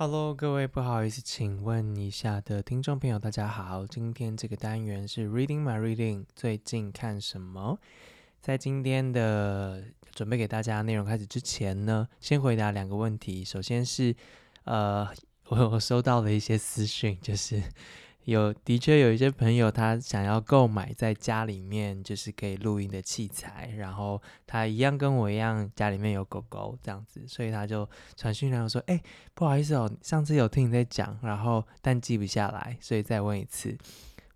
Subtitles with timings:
[0.00, 3.84] Hello，各位不好意思，请问一下的听众朋友，大家好。
[3.84, 7.80] 今天这个单元是 Reading My Reading，最近看什么？
[8.40, 9.82] 在今天的
[10.12, 13.44] 准备给大家内容开始之前呢，先回答两个问题。
[13.44, 14.14] 首先是，
[14.62, 15.08] 呃，
[15.48, 17.60] 我我收到了一些私讯，就是。
[18.28, 27.88] 有的确有一些朋友，他想要购买在家里面就是可以录音的器材，然后他一样跟我一样，家里面有狗狗这样子，所以他就
[28.18, 29.00] 传讯然后说：“哎，
[29.32, 33.74] 不好意思哦，上次有听你在讲，然后但记不下来，所以再问一次。”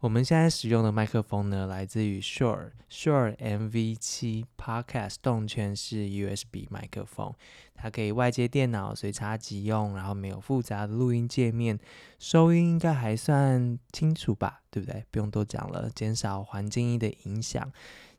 [0.03, 7.33] 我们现在使用的麦克风呢，来自于 Shure Shure MV 七 Podcast 动圈式 USB 麦克风，
[7.77, 11.79] 它可以外接电脑随插即用，然后没有复杂的录音界面，
[12.19, 14.63] 收音应该还算清楚吧？
[14.73, 15.05] 对不对？
[15.13, 17.71] 不用多讲了，减少环境音的影响。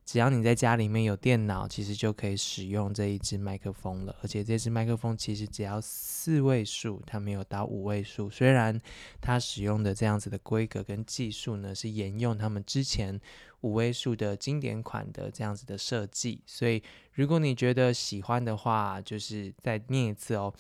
[0.06, 4.16] 只要你在家里面有电脑，其实就可以使用这一支麦克风了。
[4.22, 8.30] 而且这支麦克风其实只要四位数，它没有到五位数。
[8.30, 8.80] 虽然
[9.22, 13.20] 它使用的这样子的规格跟技术呢，是沿用他们之前
[13.62, 16.42] 五位数的经典款的这样子的设计。
[16.46, 20.54] 所以如果你觉得喜欢的话，就是再念一次哦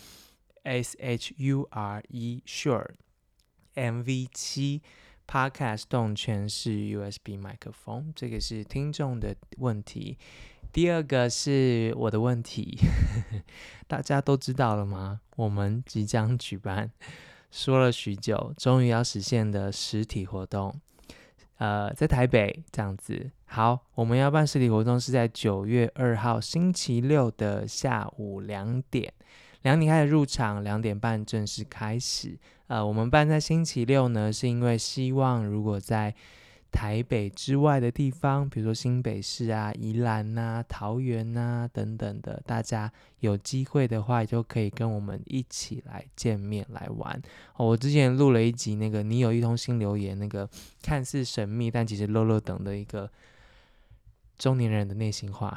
[0.64, 2.92] ，S H U R E Shure
[3.76, 4.82] MV 七。
[5.34, 10.16] Podcast 动圈式 USB 麦克风，这个是听众的问题。
[10.72, 12.78] 第二个是我的问题，
[13.90, 15.22] 大家都知道了吗？
[15.36, 16.92] 我们即将举办，
[17.50, 20.80] 说了许久，终于要实现的实体活动，
[21.58, 23.32] 呃，在台北这样子。
[23.46, 29.12] 好，我们要办实体活动是在九月二号星期六的下午两点。
[29.64, 32.38] 两点开始入场，两点半正式开始。
[32.68, 36.14] 呃，我们办在星期六呢，是因为希望如果在
[36.72, 47.22] 台北之外的地方，比如说新北市啊、宜兰啊、桃园啊等等的，大家有机会的话，就可以跟我们一起来见面来玩。
[47.58, 50.50] 我之前录了一集那个“你有一通新留言”，那个
[50.82, 53.08] 看似神秘，但其实落落等的一个
[54.40, 55.56] 中年人的内心话。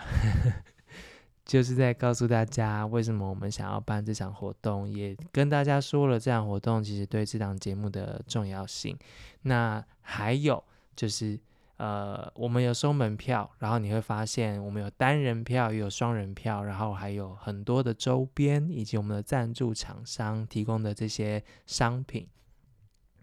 [1.47, 8.99] 就是在告诉大家为什么我们想要办这场活动，也跟大家说了这场活动其实对这档节目的重要性。
[9.43, 10.63] 那还有
[10.97, 11.39] 就是，
[11.77, 22.27] 呃，我们有收门票，然后你会发现我们有单人票，也有双人票，然后还有很多的周边以及我们的赞助厂商提供的这些商品。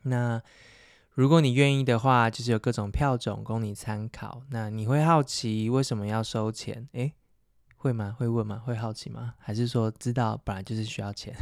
[0.03, 0.41] 那
[1.11, 4.43] 如果你愿意的话，就是有各种票种供你参考。
[4.49, 6.87] 那你会好奇为什么要收钱？
[6.93, 7.11] 诶。
[7.83, 8.15] 会吗？
[8.17, 8.59] 会问吗？
[8.65, 9.33] 会好奇吗？
[9.37, 11.35] 还是说知道本来就是需要钱？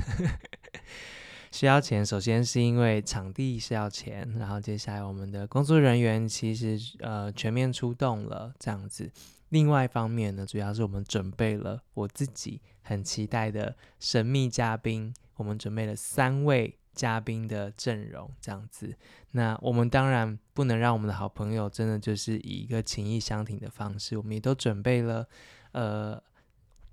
[1.52, 9.12] 需要钱，首先是因为场地是要钱，然后接下来我们的工作人员其实呃全面出动了这样子。
[9.50, 18.98] 另外一方面呢，主要是我们准备了我自己很期待的神秘嘉宾，我们准备了三位嘉宾的阵容这样子。
[19.34, 25.28] 那我们当然不能让我们的好朋友真的就是以一个情义相挺的方式，我们也都准备了
[25.74, 26.20] 呃。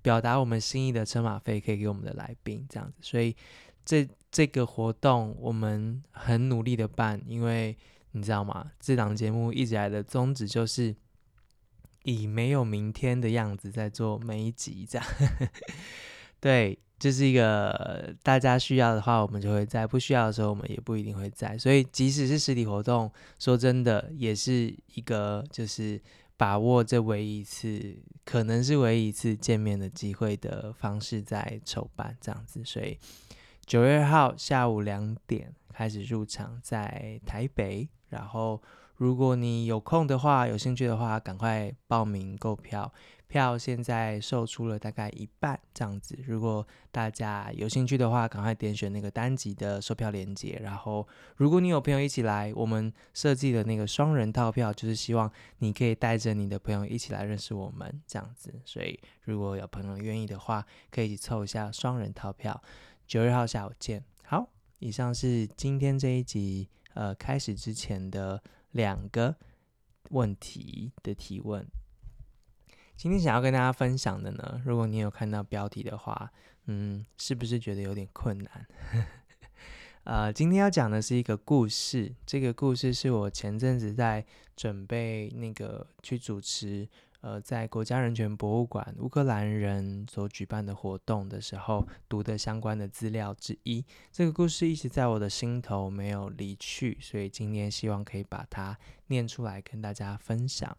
[0.01, 3.35] 表达我们心意的车马费可以给我们的来宾，这样子，所以
[3.83, 7.77] 这这个活动我们很努力的办，因为
[8.11, 8.71] 你知道吗？
[8.79, 10.95] 这档节目一直来的宗旨就是
[12.03, 15.07] 以没有明天的样子在做每一集，这样。
[16.39, 21.57] 对，这、是一个大家需要的话，我们就会在；不需要的时候，我们也不一定会在。
[21.57, 26.01] 所以，即使是实体活动，说真的，也是一个就是。
[26.39, 32.97] 把握这唯一一次，可能是唯一一次见面的机会的方式，在筹办这样子，所以
[33.65, 38.61] 九月二号下午两点开始入场，在台北，然后。
[38.99, 42.93] 如果你有空的话，有兴趣的话，赶快报名购票。
[43.29, 46.19] 票现在售出了大概一半这样子。
[46.27, 50.59] 如果大家有兴趣的话，赶快点选那个单集的售票链接。
[50.61, 51.07] 然后，
[51.37, 58.53] 如果你有朋友一起来，我们设计的那个双人套票，就是希望你可以带着你的朋友一起来认识我们这样子。
[58.65, 62.61] 所以，如果有朋友愿意的话，可以凑一下双人套票。
[63.07, 64.03] 九月号下午见。
[64.25, 68.43] 好，以上是今天这一集呃开始之前的。
[68.71, 69.35] 两个
[70.09, 71.67] 问题的提问，
[72.95, 76.31] 今天想要跟大家分享的呢，如果你有看到标题的话，
[76.65, 78.67] 嗯，是不是觉得有点困难？
[80.05, 84.25] 呃，今天要讲的是一个故事，这个故事是我前阵子在
[84.55, 86.87] 准备那个去主持。
[87.21, 93.83] 呃，在国家人权博物馆乌克兰人所举办的活动的时候，读的相关的资料之一。
[94.11, 98.77] 这个故事一直在我的心头没有离去，所以今天希望可以把它
[99.07, 100.77] 念出来跟大家分享。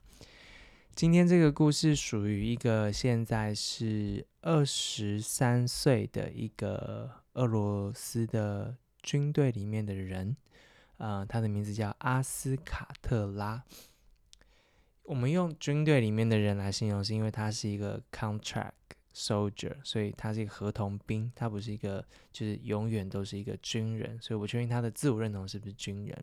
[0.94, 10.36] 今天这个故事属于一个现在是二十三岁的一个俄罗斯的军队里面的人，
[10.96, 13.62] 呃，他的名字叫阿斯卡特拉。
[15.10, 18.70] 我们用军队里面的人来形容，是因为他是一个 contract
[19.12, 26.16] soldier，所以他是一个合同兵，他不是一个就是永远都是一个军人，所以我确定他的自我认同是不是军人。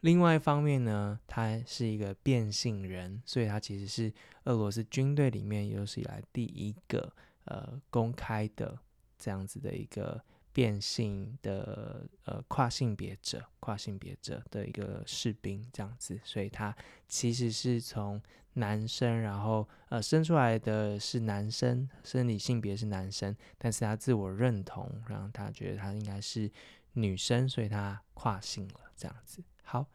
[0.00, 4.12] 另外一方面呢，他是一个变性人，所以他其实是
[4.44, 7.10] 俄罗斯军队里面有史以来第一个
[7.46, 8.78] 呃公开的
[9.18, 10.22] 这样子的一个。
[10.52, 16.76] 变性的呃跨性别者，跨性别者的一个士兵这样子，所以他
[17.06, 18.20] 其实是从
[18.54, 26.50] 男生，然后呃生出来的是男生，生理性别是男生，但是他自我认同，让他觉得他应该是
[26.94, 29.42] 女生，所以他跨性了这样子。
[29.62, 29.86] 好，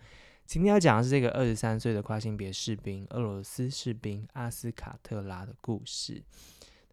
[0.46, 6.24] 今天要讲的是这个二十三岁的跨性别士兵，俄罗斯士兵阿斯卡特拉的故事。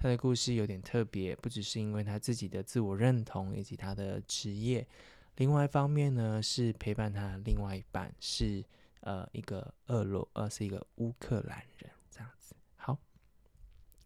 [0.02, 4.84] 他的故事有点特别，不只是因为他自己的自我认同以及他的职业，
[5.36, 8.64] 另外一方面呢，是陪伴他另外一半是
[9.02, 12.56] 呃一个俄罗呃是一个乌克兰人这样子。
[12.74, 12.98] 好，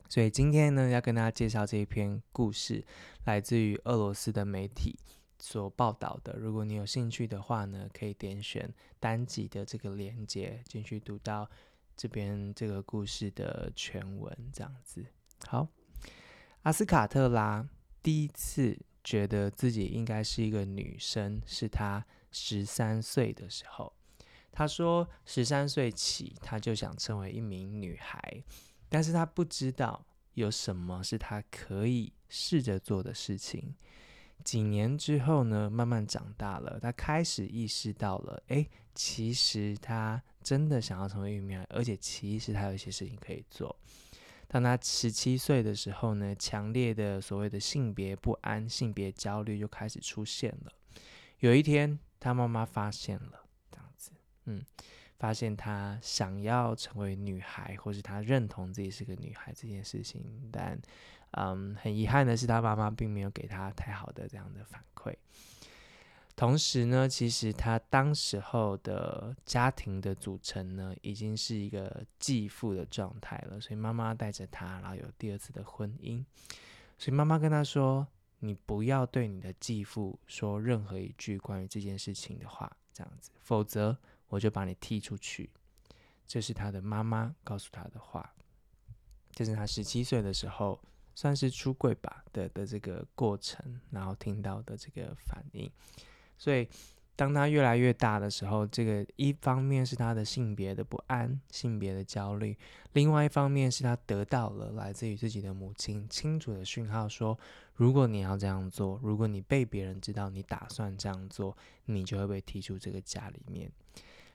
[0.07, 2.85] 所以今天呢要跟大家介绍这一篇故事，
[3.25, 4.99] 来自于俄罗斯的媒体
[5.39, 6.37] 所报道的。
[6.37, 8.71] 如果你有兴趣的话呢，可以点选
[9.01, 11.49] 单集的这个连接进去读到
[11.97, 15.03] 这边这个故事的全文这样子。
[15.47, 15.67] 好。
[16.67, 17.65] 阿斯卡特拉
[18.03, 23.93] 第一次觉得自己应该是一个女生，是她十三岁的时候。
[24.51, 28.43] 她说，十三岁起，她就想成为一名女孩，
[28.89, 30.05] 但是她不知道
[30.35, 33.77] 有什么是她可以试着做的事情。
[34.43, 43.79] 几年之后呢，慢慢长大了，她开始意识到了，哎，其实她真的想要成为一名女孩，而且其实她有一些事情可以做。
[44.49, 50.73] 当他十七岁的时候呢，强烈的所谓的性别不安、性别焦虑就开始出现了。
[51.41, 54.13] 有一天，他妈妈发现了这样子，
[54.45, 54.65] 嗯，
[55.19, 60.81] 发现他想要成为女孩，或是他认同自己是个女孩这件事情，但，
[61.33, 65.15] 嗯，很遗憾的是，他妈妈并没有给他太好的这样的反馈。
[66.37, 73.59] 同时呢，其实他当时候的家庭的组成呢，已经是一个继父的状态了。
[73.59, 76.23] 所以妈妈带着他，然后有第二次的婚姻。
[76.99, 78.07] 所以妈妈跟他说
[78.41, 83.97] ：“你不要对你的继父说任何一句关于这件事情的话，这样子，否则
[84.29, 85.49] 我就把你踢出去。”
[86.29, 88.35] 这是他的妈妈告诉他的话。
[89.31, 90.79] 这是他十七岁的时候，
[91.15, 95.71] 算是出柜吧的的这个过程，然后听到的这个反应。
[96.39, 96.69] 所以，
[97.15, 102.57] 当他越来越大的时候，这个一方面是他的性别的不安、性别的焦虑，
[102.93, 107.39] 另外一方面是他得到了来自于自己的母亲清楚的讯号，说：
[107.75, 111.57] 如果你要这样做，如果你被别人知道你打算这样做，
[111.87, 113.71] 你就会被踢出这个家里面。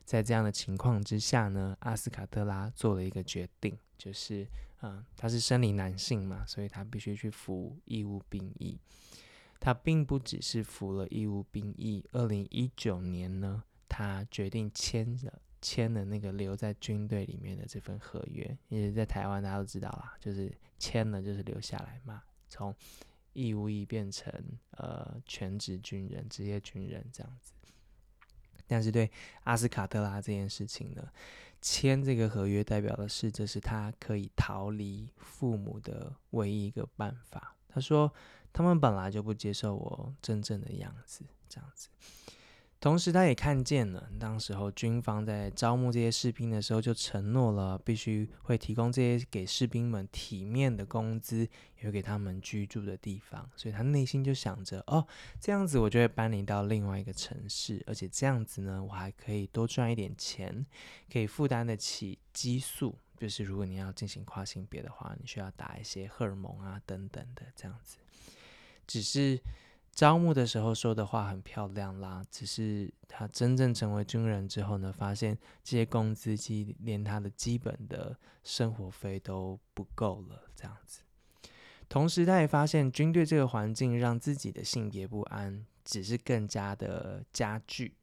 [0.04, 4.48] 在这样的情况之下呢，阿斯卡特拉做了一个决定，就是，
[4.82, 8.78] 嗯，他是生理男性嘛，所以他必须去服义务兵役。
[9.62, 12.04] 他并不只是服了义务兵役。
[12.14, 18.58] 二零一九年呢，他决定签了签了那个留在军队里面的这份合约。
[18.70, 22.76] 因为在台湾大家都知道啦，就是签了就是留下来嘛，从
[23.34, 24.34] 义务役变成
[24.72, 27.54] 呃全职军人、职业军人这样子。
[28.66, 29.12] 但是对
[29.44, 31.08] 阿斯卡特拉这件事情呢，
[31.62, 37.56] 签这个合约代表的是，这是他可以逃离父母的唯一一个办法。
[37.70, 38.12] 他说。
[38.54, 41.90] 他们本来就不接受我真正的样子，这样子。
[42.80, 53.48] 同时，他也看见了，当时候军方在招募这些士兵的时候，就承诺了必须会提供这些给士兵们体面的工资，也会给他们居住的地方。
[53.56, 55.06] 所以他内心就想着，哦，
[55.40, 60.66] 这样子我就会搬离到另外一个城市，而且这样子呢，我还可以多赚一点钱，
[61.14, 62.98] 可以负担得起激素。
[63.16, 67.98] 就是如果你要进行跨性别的话，你需要打一些荷尔蒙啊等等的这样子。
[68.88, 69.40] 只是
[69.94, 81.02] 招募的时候说的话很漂亮啦，只是他真正成为军人之后呢，发现这些工资其连他的基本的生活费都不够了，这样子。
[81.90, 87.94] 同时，他也发现军队这个环境让自己的性别不安只是更加的加剧。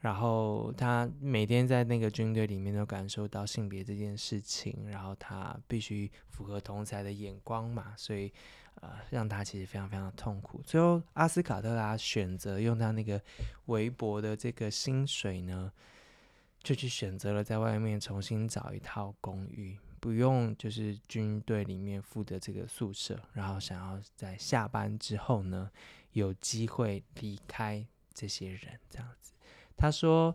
[0.00, 8.30] 然后他每天在那个军队里面都感受到性别这件事情，然后他必须符合同才的眼光嘛，所以。
[8.84, 10.60] 呃，让他其实非常非常的痛苦。
[10.62, 13.18] 最后，阿斯卡特拉选择用他那个
[13.66, 15.72] 微薄的这个薪水呢，
[16.62, 23.18] 就去选择了在外面重新找一套公寓，不用就是军队里面付的这个宿舍。
[23.32, 25.70] 然后想要在下班之后呢，
[26.12, 28.78] 有机会离开这些人。
[28.90, 29.32] 这样子，
[29.76, 30.34] 他说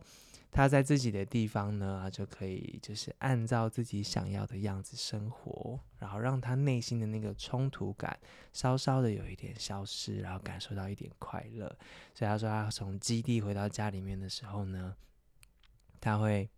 [0.52, 8.20] 他在自己的地方呢，就可以就是按照自己想要的样子生活，然后让他内心的那个冲突感
[8.52, 11.68] 稍稍的有一点消失，然后感受到一点快乐。
[12.14, 14.96] 所以他说他从基地回到家里面的时候呢，
[16.02, 16.50] 他会。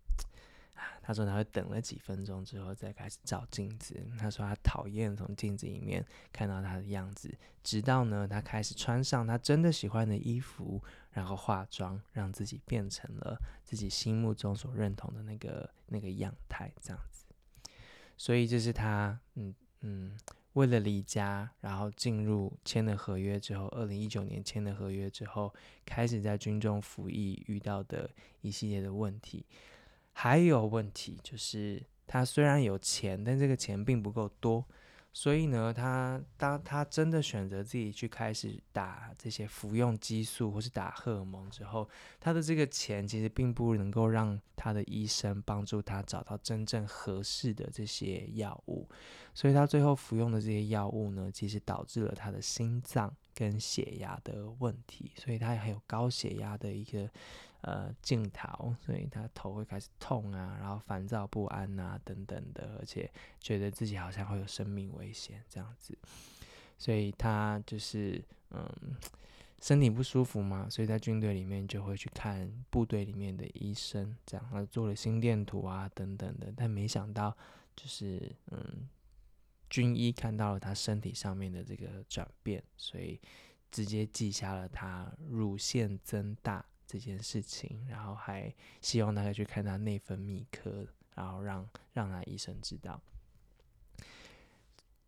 [1.02, 3.94] 他说他会等了几分钟之后再开始照镜子。
[4.18, 17.24] 他说他讨厌从镜子里面看到他的样子，直到呢他开始穿上他真的喜欢的衣服，然后化妆，让自己变成了自己心目中所认同的那个那个样态，这样子。
[18.16, 20.16] 所以这是他，嗯嗯，
[20.52, 25.52] 为了离家，然后进入签了合约之后，二零一九年签了合约之后，
[25.84, 28.08] 开始在军中服役遇到的
[28.42, 29.44] 一系列的问题。
[30.12, 34.64] 还有问题就是，他虽然有钱，但这个钱并不够多，
[35.12, 41.88] 所以呢，他当他真的选择自己去开始打这些服用激素或是打荷尔蒙之后，
[42.20, 48.88] 他的这个钱其实并不能够让他的医生帮助他找到真正合适的这些药物，
[49.34, 57.10] 所以他最后服用的这些药物呢，其实导致了他的心脏跟血压的问题，所以他还有高血压的一个。
[57.62, 65.96] 呃，镜头，所以他头会开始痛啊，然后烦躁不安啊，等等的，而且觉得自己好像会有生命危险这样子，
[66.76, 68.68] 所以他就是嗯，
[69.60, 77.36] 身体不舒服嘛，所以在军队里面就会去看部队里面的医生，这样他做了心电图啊，等等的，但没想到
[77.76, 78.88] 就是嗯，
[79.70, 83.20] 军医看到了他身体上面的这个转变，所以
[83.70, 86.66] 直接记下了他乳腺增大。
[86.92, 93.00] 这件事情，然后还希望大家去看他内分泌科，然后让让他医生知道，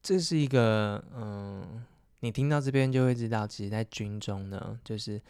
[0.02, 1.84] 这是一个嗯，
[2.20, 5.20] 你听到这边就会知道，其实，在军中呢，就是。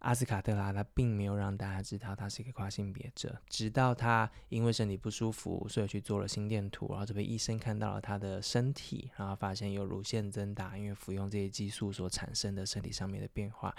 [0.00, 13.74] 阿斯卡特拉他并没有让大家知道他是一个跨性别者，直到他因为身体不舒服，所以去做了心电图，然后这位医生看到了他的身体，然后发现有乳腺增大，因为服用这些激素所产生的身体上面的变化，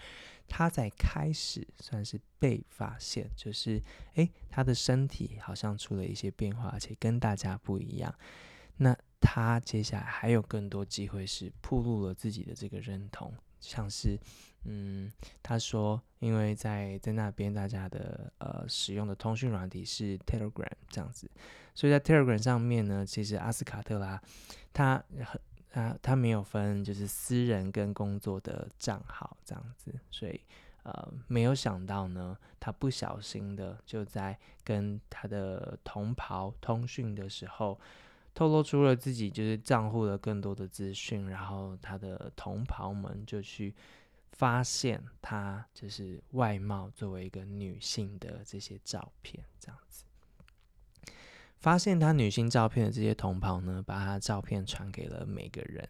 [0.47, 3.81] 他才开始算是被发现，就是
[4.15, 8.13] 诶，他的身体好像出了一些变化，而且跟大家不一样。
[8.77, 14.19] 那他接下来还有更多机会是暴露了自己的这个认同，像是。
[14.65, 15.09] 嗯，
[15.49, 21.27] 他说，因为在在那边，大家的呃使用的通讯软体是 Telegram 这样子，
[21.73, 24.21] 所以在 Telegram 上面呢，其实阿斯卡特拉
[24.71, 25.41] 他很
[25.71, 30.39] 他他没有分就是私人跟工作的账号这样子，所以
[30.83, 37.79] 呃没有想到呢，他不小心的就在跟他的同袍通讯的时候，
[38.35, 43.73] 透露出了自己就是账户的更多的资讯，然后他的同袍们就去。
[44.39, 50.05] 发现她就是外貌作为一个女性的这些照片，这样子。
[51.57, 55.87] 发现她女性照片的这些同袍呢，把她照片传给了每个人。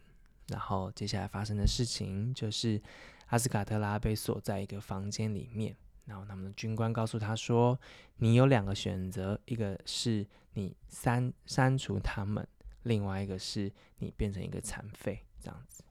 [0.48, 2.82] 然后接下来发生的事情就是，
[3.28, 5.76] 阿斯卡特拉被锁在一个房间里面。
[6.06, 7.78] 然后他们的军官告诉他说
[8.18, 12.44] ：“你有两个选择，一个是你删删除他们，
[12.82, 15.84] 另外一个是你变成一个残废，这样子。”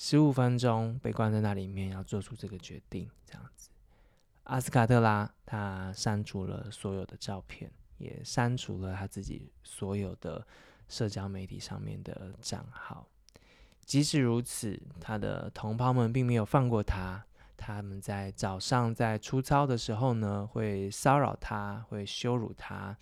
[0.00, 3.68] 十五分钟被关在那里面，要做出这个决定，这样子。
[4.44, 10.46] 阿斯卡特拉他删除了所有的照片，也删除了他自己所有的
[10.88, 13.08] 社交媒体上面的账号。
[13.84, 17.24] 即使如此，他的同胞们并没有放过他。
[17.56, 22.96] 他们在早上在出操的时候呢，会骚扰他，会羞辱他。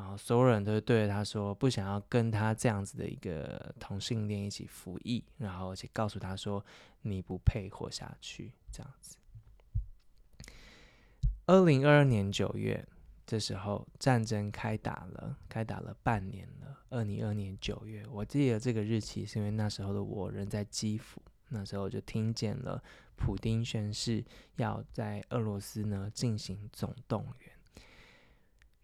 [0.00, 6.64] 然后所有人都对他说，不想要跟他这样子的一个同性恋一起服役，然后而且告诉他说，
[7.02, 9.18] 你不配活下去这样子。
[11.44, 12.82] 二零二二年九月，
[13.26, 16.78] 这时候战争开打了，开打了半年了。
[16.88, 22.82] 二零二二年九月，我记得这个日期是因为那时候的我人在基辅，那时候就听见了
[23.16, 24.24] 普丁宣誓
[24.56, 27.49] 要在俄罗斯呢进行总动员。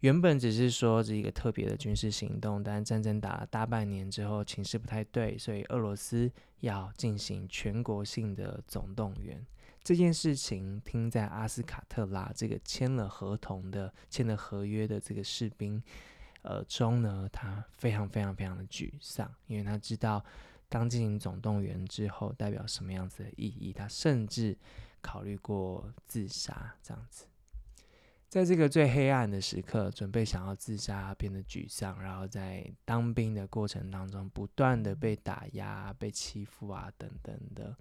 [0.01, 9.45] 原本只是说这一个特别的军事行动，但战争打了大半年之后，情势不太对，所以俄罗斯要进行全国性的总动员。
[9.83, 15.81] 这件事情听在阿斯卡特拉这个签了合同的、签了合约的这个士兵
[16.43, 20.23] 耳中呢，他非常非常非常的沮丧，因为他知道
[20.67, 24.57] 当进行总动员之后代表什么样子的意义，他甚至
[24.99, 27.26] 考虑过自杀这样子。
[28.29, 37.73] 在这个最黑暗的时刻，准备想要自杀，变得沮丧，然后在当兵的过程当中，不断的被打压、被欺负啊，等等的。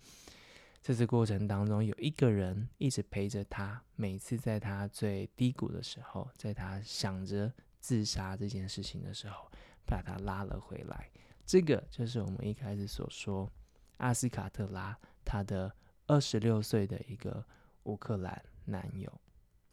[0.81, 9.51] 这次过程当中，有一个人一直陪着他，每次在他最低谷的时候，在他想着自杀这件事情的时候，
[9.85, 11.11] 把他拉了回来。
[11.45, 13.51] 这个就是我们一开始所说，
[13.97, 15.75] 阿斯卡特拉他的
[16.07, 17.45] 二十六岁的一个
[17.83, 19.13] 乌克兰男友。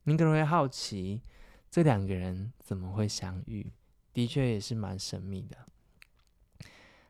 [0.03, 1.21] 你可能会好奇，
[1.69, 3.71] 这两个人怎么会相遇？
[4.13, 5.57] 的确也是蛮神秘的。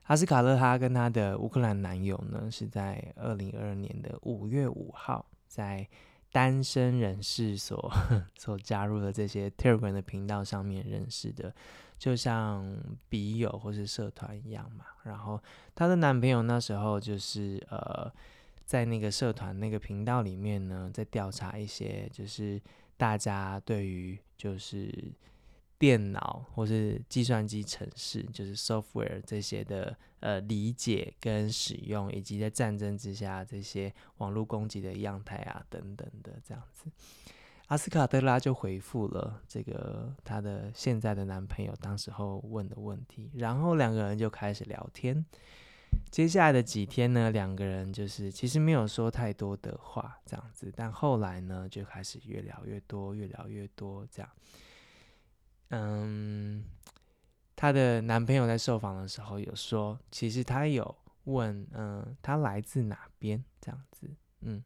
[0.03, 5.88] 阿斯卡勒哈跟她的乌克兰男友呢，是在二零二二年的五月五号，在
[6.31, 7.91] 单身人士所
[8.38, 11.53] 所加入的这些 Telegram 的频道上面认识的。
[11.97, 15.41] 就像笔友或是社团一样嘛，然后
[15.73, 18.12] 她的男朋友那时候就是呃，
[18.65, 22.62] 在那个社团那个频道里面呢，在调查一些就是
[22.97, 24.93] 大家对于就是
[25.77, 36.89] 电脑或是计算机程式，就是 software 这些的呃理解跟使用，以及在战争之下这些网络攻击的样态啊等等的这样子。
[37.67, 45.25] 阿斯卡特拉就回复了这个她的现在的男朋友当时候问的问题，然后两个人就开始聊天。
[46.13, 54.32] 接下来的几天呢，两个人就是其实没有说太多的话这样子，但后来呢就开始越聊越多，越聊越多这样。
[55.70, 56.63] 嗯，
[57.55, 64.08] 她的男朋友在受访的时候有说，其实他有问，嗯，他来自哪边这样子，
[64.41, 64.63] 嗯。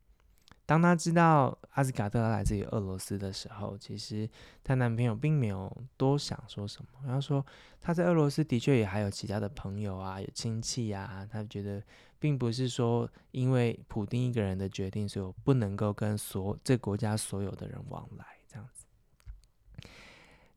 [0.67, 4.29] 当她知道阿斯卡特拉来自于俄罗斯的时候，其实
[4.63, 6.89] 她男朋友并没有多想说什么。
[7.05, 7.43] 然后说
[7.79, 11.25] 她在俄罗斯的确也还有其他的朋友啊，有亲戚啊。
[11.31, 11.81] 他觉得
[12.19, 18.85] 并不是说因为普丁一个人的决定，所以我不能够跟所这国家所有的人往来这样子。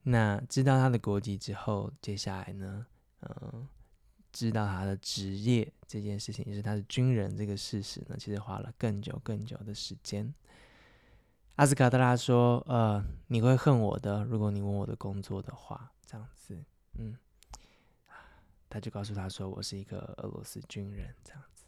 [0.02, 2.86] 那知道他的国籍之后，接下来呢，
[3.22, 3.68] 嗯。
[4.32, 10.32] 知道他的职业这件事情，就是他是军人这个事实呢，其实花了更久更久的时间。
[11.56, 16.56] 阿斯卡特拉说：“呃，你会恨我的，如果你问我的工作的话，这样子，
[16.98, 17.16] 嗯，
[18.68, 21.64] 他就告诉他说，我是一个俄罗斯军人，这样子。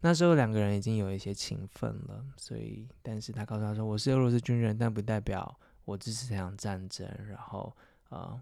[0.00, 7.76] 那时候两个人已经有一些情分了，所以，但是他告诉他说，我是俄罗斯军人，但不代表我支持这场战争，然后，
[8.08, 8.40] 呃。”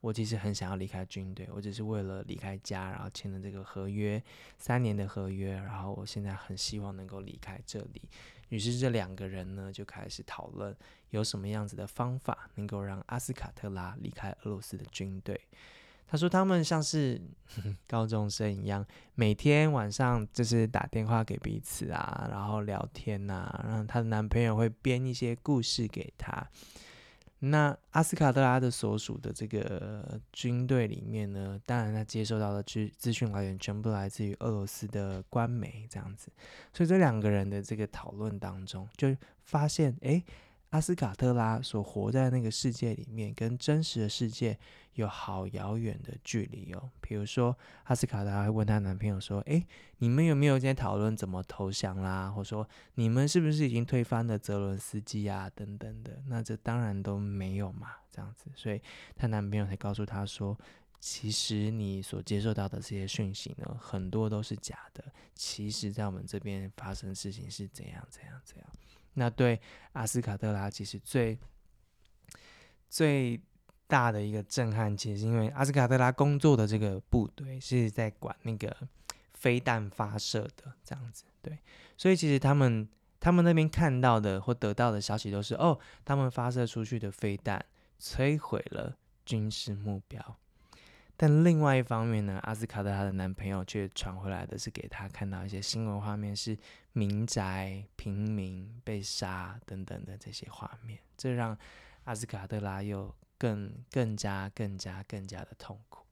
[0.00, 4.22] 我其实很想要离开军队，我只是为了离开家，然后签了这个合约，
[4.56, 8.02] 三年的合约，然后我现在很希望能够离开这里。
[8.50, 10.74] 于是这两个人呢就开始讨论
[11.10, 15.38] 有什么样子的方法能够让阿斯卡特拉离开俄罗斯的军队。
[16.06, 17.20] 他说他们像是
[17.86, 26.48] 高中生一样，每天晚上就是打电话给彼此啊，然后聊天呐、让她的男朋友会编一些故事给她。
[27.40, 36.32] 那阿斯卡德拉的所属的这个军队里面呢，当然他接受到的资资讯来源全部来自于俄罗斯的官媒这样子，
[36.72, 40.24] 所以这两个人的这个讨论当中，就发现，诶，
[40.70, 44.58] 阿斯卡特拉所活在那个世界里面，跟真实的世界
[44.94, 46.90] 有好遥远的距离哦。
[47.00, 49.66] 比如说，阿斯卡特拉会问她男朋友说：“诶，
[49.98, 52.30] 你们有没有在讨论怎么投降啦？
[52.30, 55.48] 或说，你们是不是已经推翻了泽伦斯基啊？
[55.54, 58.50] 等等的。”那这当然都没有嘛，这样子。
[58.54, 58.78] 所以
[59.16, 60.54] 她男朋友才告诉她说
[61.00, 65.02] ：“其实你所接受到的这些讯息呢，很多都是假的。
[65.34, 68.66] 其实，在我们这边发生事情是怎样怎样怎样。”
[69.18, 69.60] 那对
[69.92, 71.38] 阿斯卡特拉其实最
[72.88, 73.40] 最
[73.86, 78.74] 大的一个震撼，其实是因为阿斯卡特拉工作的这个部队是在管那个
[79.34, 81.58] 飞弹发射的这样子，对，
[81.96, 82.88] 所以其实他们
[83.20, 87.64] 他们那边看到的或得到的消息都是，哦，他们发射出去的飞弹
[88.00, 90.36] 摧毁了军事目标。
[91.20, 96.56] 但另外一方面呢，阿斯卡特拉的男朋友却传回来的是给他看到一些新闻画面，是
[96.98, 101.56] 民宅、平民被杀等等的这些画面，这让
[102.02, 106.04] 阿斯卡特拉又更更加更加更加的痛苦。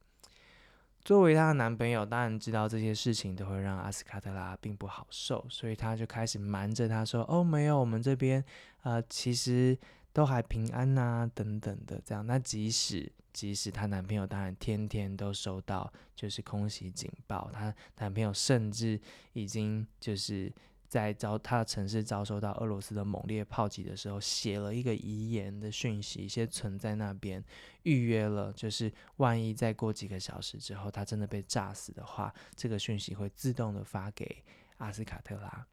[1.01, 8.41] 作为她的男朋友，当然知道这些事情都会让阿斯卡特拉并不好受，所以他就开始瞒着他说：“哦，没有，我们这边
[8.83, 9.77] 呃，其实
[10.13, 18.99] 都还平安呐、等等的这样。”那即使即使她男朋友当然天天都收到就是空袭警报，她男朋友甚至
[19.33, 20.51] 已经就是
[20.87, 27.43] 在遭他的城市遭受到俄罗斯的猛烈炮击的时候，写了一个遗言的讯息，先存在那边，
[27.83, 34.43] 预约了，就是万一再过几个小时之后，他真的被炸死的话，这个讯息会自动的发给
[34.77, 35.67] 阿斯卡特拉。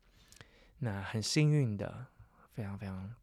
[0.78, 2.06] 那很幸运的，
[2.52, 3.14] 非常非常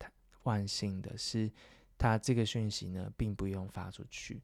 [0.43, 1.51] 万幸的是。
[1.97, 4.41] 他这个讯息呢，并不用发出去。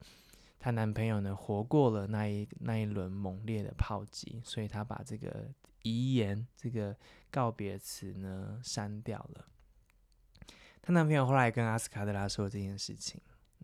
[0.59, 5.49] 她男朋友呢活过了那一那一轮猛烈的炮击，所以她把这个
[5.87, 6.95] 遗言、这个
[7.31, 9.45] 告别词呢删掉了。
[10.81, 13.21] 她男朋友后来跟阿斯卡特拉说这件事情，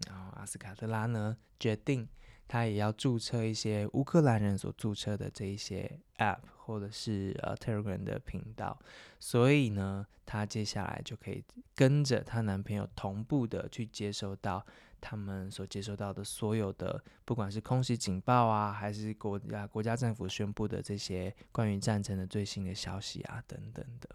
[0.08, 2.08] 然后阿斯卡特拉呢决定。
[2.46, 8.78] 他也要注册一些乌克兰人所注册的这一些 App 或者是呃 Telegram 的频道，
[9.18, 14.64] 所以呢，她接下来就可以跟着她男朋友同步的去接收到
[15.06, 24.10] 他们所接收到的所有的，不管是空袭警报啊，还是国家国家政府宣布的这些关于战争的最新的消息啊等等的。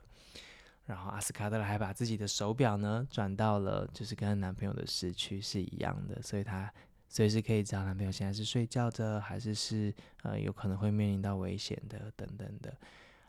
[0.86, 6.72] 然后阿斯卡德还把自己的手表呢转到了就是跟她男朋友的时区是一样的，所以她。
[7.10, 12.70] 随时可以知道男朋友现在是睡觉的，还是是呃有可能会面临到危险的等等的。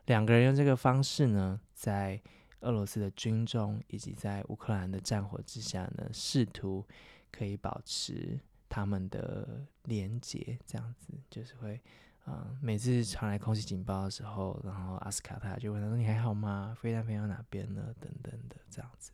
[0.08, 2.22] 两个人用这个方式呢，在
[2.60, 6.86] 俄罗斯的军中以及在乌克兰的战火之下呢，试图
[7.32, 10.58] 可以保持他们的连结。
[10.66, 11.82] 这样子就是会，
[12.26, 16.76] 呃，每次传来空气警报的时候，然后阿斯卡特就问他说：“你还好吗？
[16.80, 19.12] 飞弹飞到哪边了？”等等的这样子。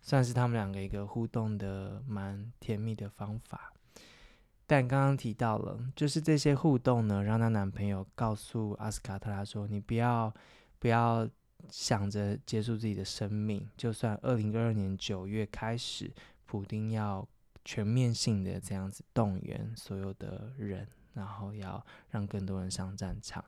[0.00, 3.72] 算是他们两个一个互动的蛮甜蜜的方法，
[4.66, 10.32] 但刚刚提到了，就是这些互动呢，让她男朋友告诉阿斯卡特拉说：“你不要
[10.78, 11.28] 不要
[11.68, 16.10] 想着结束自己的生命，就算二零二二年九月开始，
[16.48, 17.28] 普丁要
[17.62, 23.44] 全面性的这样子动员所有的人，然后要让更多人上战场。”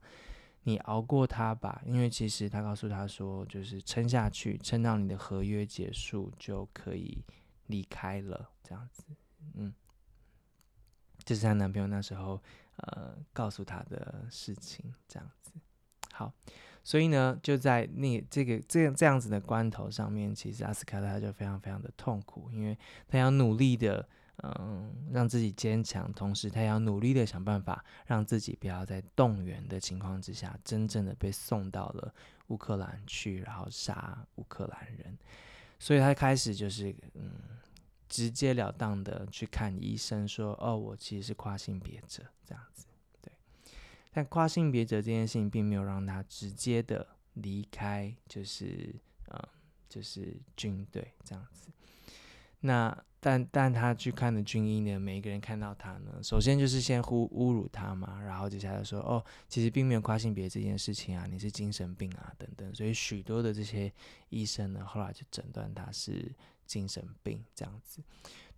[0.64, 7.24] 你熬过他吧，因为其实他告诉他说，就是撑下去，撑到你的合约结束就可以
[7.68, 9.02] 离开了，这样子，
[9.54, 9.72] 嗯，
[11.24, 12.38] 这是她男朋友那时候
[12.76, 15.52] 呃告诉她的事情，这样子。
[16.12, 16.30] 好，
[16.82, 22.76] 所以呢，就在那这个这样这样子的关头上面，其实阿斯卡特就非常非常的痛苦，因为
[23.08, 24.08] 他要努力的。
[24.42, 32.14] 嗯，让自己坚强，同时他要努力的想办法，让自己不要在动员的情况之下，真正的被送到了
[32.46, 35.18] 乌克兰去，然后杀乌克兰人。
[35.78, 37.32] 所以他开始就是嗯，
[38.08, 42.86] 直截了当的去看医生，说：“哦，我其实是跨性别者。”这样子，
[44.12, 48.94] 但跨性别者这件事情并没有让他直接的离开，就是
[49.28, 49.40] 嗯，
[49.88, 51.68] 就是军队这样子。
[52.62, 63.90] 那但但他去看的军医呢，每一个人看到他呢，首先就是先呼侮辱他嘛，然后接下来说哦，其实并没有跨性别这件事情啊，你是精神病啊等等，所以许多的这些
[64.28, 66.30] 医生呢，后来就诊断他是
[66.66, 68.02] 精神病这样子。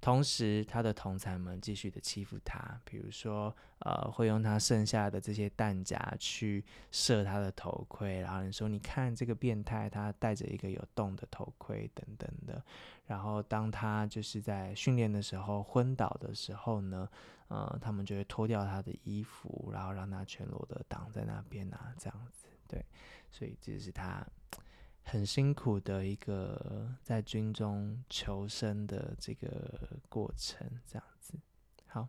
[0.02, 12.60] 同时，他的同侪们继续的欺负他，比如说，呃，会用他剩下的这些弹夹去射他的头盔，然后你说，你看这个变态，他戴着一个有洞的头盔等等的。
[13.06, 17.08] 然后，当他就是在训练的时候昏倒的时候呢，
[17.46, 22.48] 呃，他们就会脱掉他的衣服，然后让他全裸的挡在那边啊，这样子。
[22.66, 22.84] 对，
[23.30, 24.26] 所以这是他。
[25.04, 31.34] 很辛苦的一个在军中求生的这个过程，这样子。
[31.88, 32.08] 好，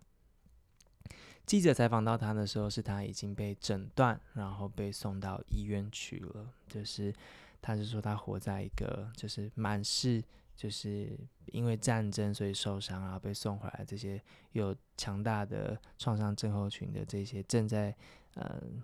[1.46, 6.54] 记者采访到他的时候，是他已经被诊断，然后被送到医院去了。
[6.68, 7.14] 就是，
[7.62, 10.24] 他是说他活在一个就是满是
[10.56, 14.22] 就是因为战争所以受伤，然后被送回来这些
[14.54, 17.94] 有强大的创伤症候群的这些正在
[18.36, 18.82] 嗯。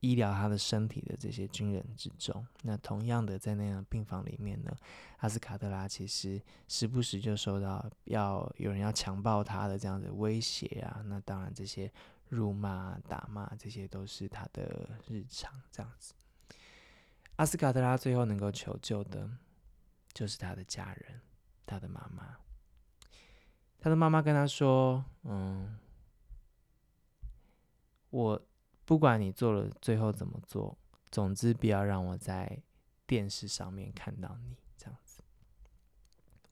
[0.00, 4.72] 医疗他的身体的这些军人之中，那同样的在那样病房里面呢，
[5.18, 11.02] 阿斯卡特拉其实时不时就受到要有人要强暴他的这样的威胁啊。
[11.06, 11.92] 那当然这些
[12.28, 16.14] 辱骂、打骂这些都是他的日常这样子。
[17.36, 19.28] 阿斯卡特拉最后能够求救的，
[20.12, 21.20] 就是他的家人，
[21.66, 22.36] 他的妈妈。
[23.80, 25.76] 他的妈妈跟他说：“嗯，
[28.10, 28.40] 我。”
[28.88, 30.74] 不管你做了最后怎么做，
[31.10, 32.58] 总之不要让我在
[33.06, 35.22] 电视上面看到你这样子。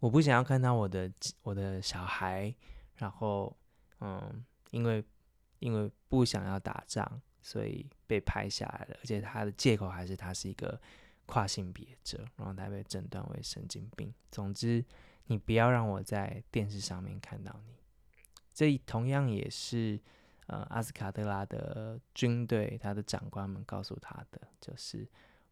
[0.01, 2.55] 我不想要看到我的我的小孩，
[2.97, 3.57] 然后
[4.01, 5.03] 嗯，因为
[5.61, 10.79] 因为不想要打仗，所以被拍下来了，而且他的借口还是他是一个
[11.25, 14.13] 跨性别者，然后他被诊断为神经病。
[14.31, 14.85] 总之，
[15.25, 17.77] 你不要让我在电视上面看到你。
[18.53, 19.99] 这同样也是。
[20.47, 25.05] 呃，阿斯卡特拉的军队，他的长官们告诉他的，就是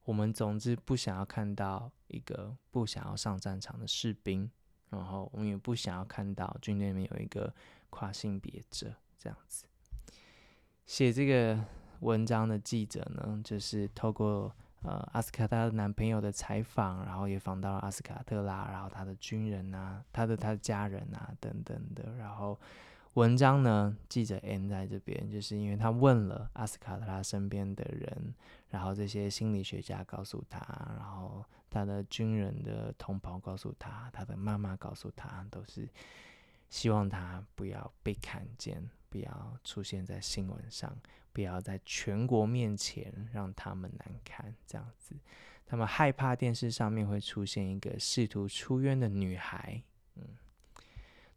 [0.04, 4.48] 我们总之不想要看到一个不想要上战场的士兵，
[4.90, 7.52] 然后我们也不想要看到军队里面有一个
[7.90, 9.66] 跨性别者这样子。
[10.86, 11.58] 写这个
[11.98, 22.56] 文章的记者呢，就是透过呃阿斯卡特拉的男朋友的采访，然后也访到了阿斯卡特拉，然后他的军人啊，他的他的家人啊等等的，然后。
[23.14, 28.34] 文章呢，记者 N 在这边，就是因为他问了阿斯卡特他身边的人，
[28.70, 30.58] 然后这些心理学家告诉他，
[30.98, 35.88] 然后他的军人的同胞告诉他，他的妈妈告诉他，都是
[36.68, 40.92] 希望他不要被看见，不要出现在新闻上，
[41.32, 45.14] 不要在全国面前让他们难堪，这样子，
[45.64, 49.80] 他们害怕电视上面会出现一个试图出渊的女孩，
[50.16, 50.24] 嗯，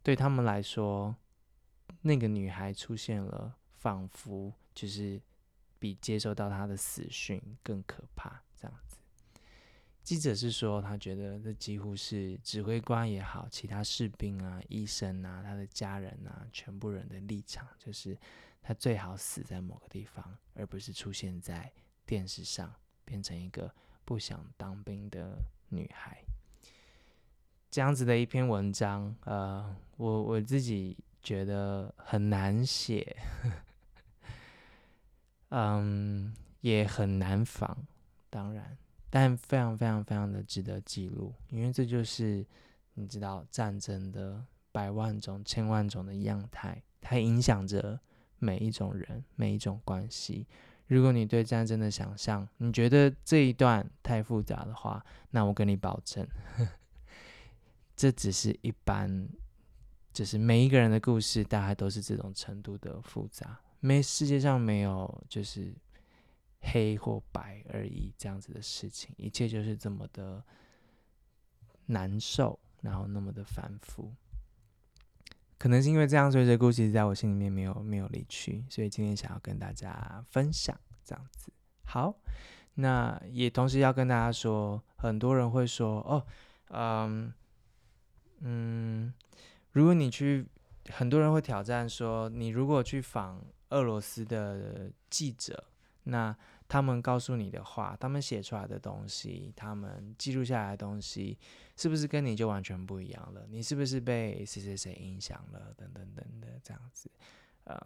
[0.02, 1.14] 对他们来说。
[2.02, 5.20] 那个女孩出现了，仿佛就是
[5.78, 8.42] 比接收到她的死讯更可怕。
[8.56, 8.96] 这样子，
[10.02, 18.18] 记者是说，他觉得这几乎是指挥官也好，其他士兵啊、医生啊、他的家人啊，全部人的立场，就是
[18.62, 21.72] 他最好死在某个地方，而不是出现在
[22.06, 22.74] 电视上，
[23.04, 23.72] 变成一个
[24.04, 26.24] 不想当兵的女孩。
[27.70, 30.96] 这样子的一篇文章，呃，我我自己。
[31.22, 33.16] 觉得很难写，
[35.50, 37.86] 嗯，也很难仿，
[38.30, 38.78] 当然，
[39.10, 42.46] 但非常非常非常的值得记录，因为这就是
[42.94, 48.00] 你知道战争的百万种、千万种的样态，它影响着
[48.38, 50.46] 每一种人、每一种关系。
[50.86, 56.26] 如果你对战争的想象，你觉得这一段太复杂的话，那我跟你保证，
[57.94, 59.28] 这只是一般。
[60.18, 63.56] 就是每一个人的故事，大概都是这种程度的复杂。
[63.78, 65.72] 没世界上没有就是
[66.60, 70.42] 黑或白而已这样子的事情，一切就是这么的
[71.86, 74.12] 难受，然后那么的反复。
[75.56, 81.52] 可能是因为这样，所以这故事在我心里面没有没有离去，所以今天想要跟大家分享这样子。
[81.84, 82.12] 好，
[82.74, 86.26] 那也同时要跟大家说，很多人会说哦，
[86.70, 87.32] 嗯
[88.40, 89.14] 嗯。
[89.78, 90.44] 如果你去，
[90.88, 95.62] 很多人会挑战说，你如果去访俄罗斯的记者，
[96.02, 96.36] 那
[96.66, 101.38] 他们告诉你的话，他们写出来的东西，他们记录下来的东西，
[101.76, 103.46] 是不是跟你就完全不一样了？
[103.48, 105.72] 你是不是被谁谁谁影响了？
[105.76, 107.08] 等等等等这样子。
[107.66, 107.78] 嗯，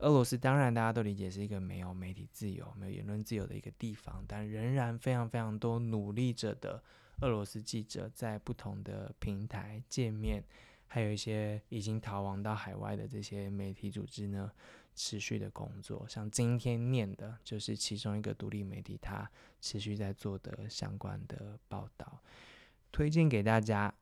[0.00, 6.82] 俄罗斯当然大家都理解是一个没有媒体自由、没有言论自由的一个地方，但仍然非常非常多努力着的
[7.22, 10.44] 俄罗斯记者在不同的平台界面。
[10.94, 14.52] 还有一些已经逃亡到海外的这些媒体组织呢，
[14.94, 16.04] 持续的工作。
[16.06, 19.26] 像今天念的，就是其中一个独立媒体，它
[19.58, 22.20] 持续在做的相关的报道，
[22.92, 23.94] 推荐给大家。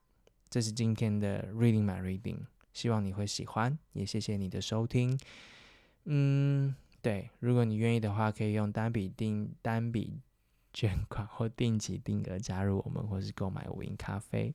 [0.49, 2.39] 这是今天的 Reading My Reading，
[2.73, 5.17] 希望你会喜欢，也谢谢你的收听。
[6.03, 10.19] 嗯，对，如果你愿意的话，可以用单笔定单笔
[10.73, 14.53] 捐款或定期定额加入我们，或是购买无印咖啡。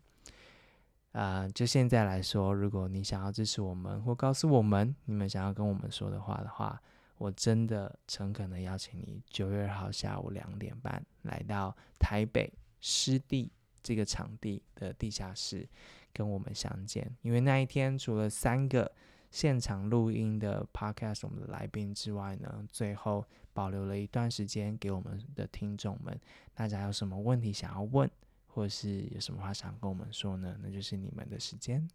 [1.17, 6.79] 啊、呃，就现在来说，如果你想要支持我们，或告诉我们你们想要跟我们说的话的话，
[7.17, 12.53] 我真的诚恳的邀请你，九月二号下午两点半来到台北
[12.83, 13.51] 湿地
[13.83, 15.67] 这个场地的地下室
[16.13, 17.11] 跟我们相见。
[17.23, 18.93] 因为那一天除了三个
[19.31, 23.25] 现场录音的 podcast 我们的来宾之外呢，最后
[23.55, 26.21] 保留了一段时间给我们的听众们，
[26.53, 28.11] 大家有什么问题想要问？
[28.57, 30.57] 或是有什么话想跟我们说呢？
[30.62, 31.87] 那就是你们的时间。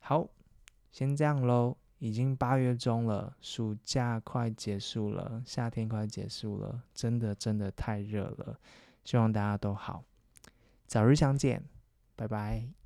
[0.00, 0.28] 好，
[0.90, 1.76] 先这样喽。
[2.00, 8.58] 已经八月中了，暑假快结束了，夏天快结束了，真的真的太热了。
[9.04, 10.04] 希望大家都好，
[10.86, 11.62] 早日相见，
[12.16, 12.77] 拜拜。